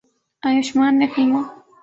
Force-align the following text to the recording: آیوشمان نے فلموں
آیوشمان 0.43 0.93
نے 0.99 1.07
فلموں 1.13 1.43